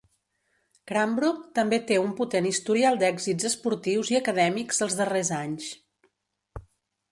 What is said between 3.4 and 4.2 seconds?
esportius i